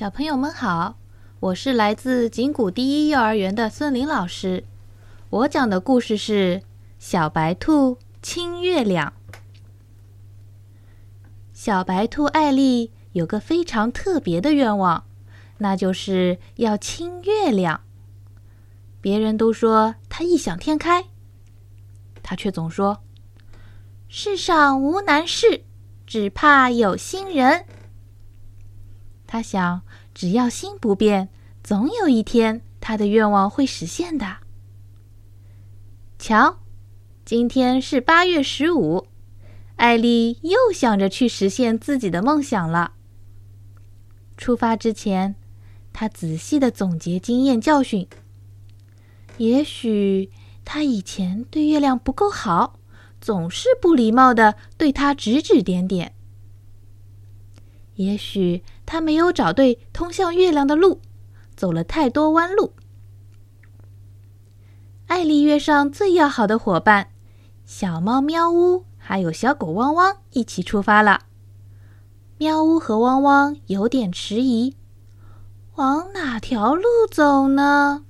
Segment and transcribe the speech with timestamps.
[0.00, 0.96] 小朋友们好，
[1.40, 4.64] 我是来自景谷第一幼儿园的孙林老师。
[5.28, 6.60] 我讲的故事是
[6.98, 9.12] 《小白兔亲月亮》。
[11.52, 15.04] 小白兔艾丽有个非常特别的愿望，
[15.58, 17.82] 那就是要亲月亮。
[19.02, 21.08] 别人都说她异想天开，
[22.22, 23.02] 她却总说
[24.08, 25.64] ：“世上无难事，
[26.06, 27.66] 只怕有心人。”
[29.32, 31.28] 他想，只要心不变，
[31.62, 34.38] 总有一天他的愿望会实现的。
[36.18, 36.58] 瞧，
[37.24, 39.06] 今天是八月十五，
[39.76, 42.94] 艾丽又想着去实现自己的梦想了。
[44.36, 45.36] 出发之前，
[45.92, 48.08] 他仔细的总结经验教训。
[49.36, 50.28] 也许
[50.64, 52.80] 他以前对月亮不够好，
[53.20, 56.16] 总是不礼貌的对他指指点点。
[57.94, 58.62] 也许
[58.92, 61.00] 他没有找对通向月亮的路，
[61.54, 62.72] 走了太多弯路。
[65.06, 67.10] 艾丽约上最要好的伙伴
[67.64, 71.26] 小猫喵呜，还有小狗汪汪一起出发了。
[72.38, 74.74] 喵呜和汪汪有点迟疑，
[75.76, 78.04] 往哪条路走呢？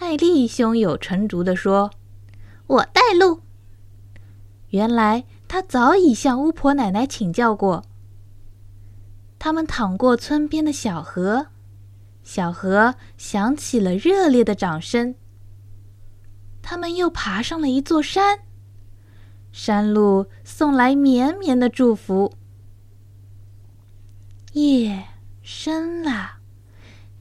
[0.00, 1.92] 艾丽胸有成竹地说
[2.66, 3.42] ：“我带路。”
[4.70, 7.84] 原来他早已向巫婆奶奶请教过。
[9.44, 11.48] 他们淌过村边的小河，
[12.22, 15.16] 小河响起了热烈的掌声。
[16.62, 18.38] 他们又爬上了一座山，
[19.52, 22.32] 山路送来绵绵的祝福。
[24.54, 25.04] 夜
[25.42, 26.38] 深了，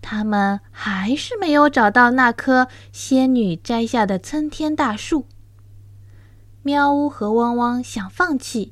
[0.02, 5.28] 他们还是没有找到那棵仙女摘下的参天大树。
[6.62, 8.72] 喵呜和汪汪想放弃，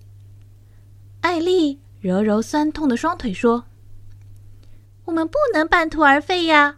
[1.19, 1.81] 艾丽。
[2.02, 3.66] 揉揉酸痛的双腿，说
[5.05, 6.77] ：“我们不能半途而废呀！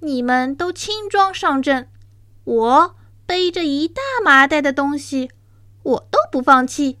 [0.00, 1.90] 你们都轻装上阵，
[2.44, 5.30] 我背着一大麻袋的东西，
[5.82, 6.98] 我都不放弃。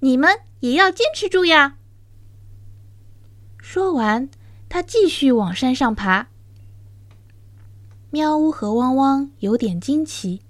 [0.00, 1.76] 你们也要坚持住呀！”
[3.62, 4.28] 说完，
[4.68, 6.26] 他继续往山上爬。
[8.10, 10.42] 喵呜和汪汪有点惊奇：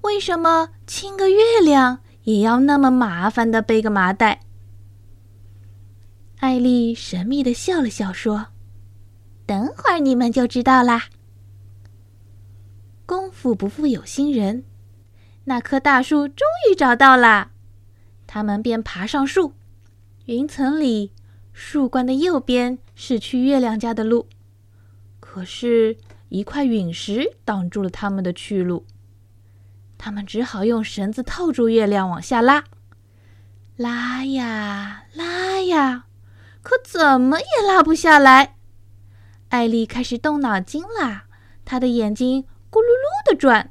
[0.00, 4.40] 为什么亲个月亮也要那么麻烦的背个麻袋？
[6.58, 8.48] 丽神秘的笑了笑，说
[9.46, 11.04] ：“等会儿你们就知道啦。”
[13.06, 14.64] 功夫不负有心人，
[15.44, 17.52] 那棵大树终于找到了，
[18.26, 19.54] 他们便爬上树。
[20.26, 21.12] 云层里，
[21.54, 24.28] 树冠的右边是去月亮家的路，
[25.20, 25.96] 可是，
[26.28, 28.84] 一块陨石挡住了他们的去路。
[29.96, 32.64] 他们只好用绳子套住月亮，往下拉，
[33.76, 36.07] 拉呀拉呀。
[36.62, 38.56] 可怎么也拉不下来，
[39.48, 41.24] 艾丽开始动脑筋啦。
[41.64, 43.70] 她的眼睛咕噜噜的转，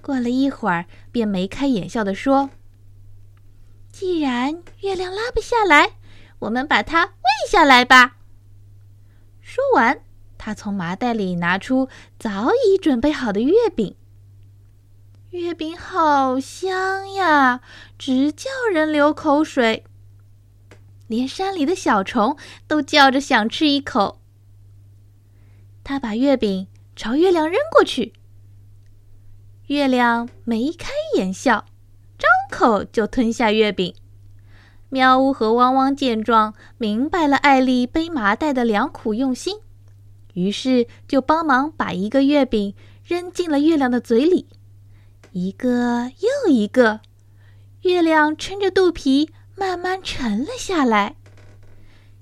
[0.00, 2.50] 过了一会儿，便眉开眼笑的说
[3.92, 5.92] ：“既然月亮拉不下来，
[6.40, 8.16] 我们把它喂下来吧。”
[9.40, 10.00] 说完，
[10.38, 11.88] 她从麻袋里拿出
[12.18, 13.96] 早已准备好的月饼。
[15.30, 17.60] 月饼好香呀，
[17.98, 19.84] 直叫人流口水。
[21.06, 22.36] 连山里的小虫
[22.66, 24.20] 都叫着想吃一口。
[25.84, 28.12] 他把月饼朝月亮扔过去，
[29.66, 31.66] 月亮眉开眼笑，
[32.18, 33.94] 张口就吞下月饼。
[34.88, 39.58] 喵呜和汪汪见状，明白了艾丽背麻袋的良苦用心，
[40.34, 42.74] 于是就帮忙把一个月饼
[43.04, 44.46] 扔进了月亮的嘴里，
[45.32, 47.00] 一个又一个，
[47.82, 49.30] 月亮撑着肚皮。
[49.56, 51.16] 慢慢沉了下来，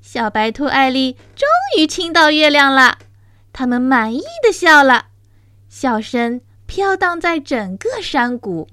[0.01, 2.99] 小白兔艾丽终于亲到月亮了。
[3.53, 5.07] 他们满意的笑了，
[5.69, 8.69] 笑声飘荡在整个山谷。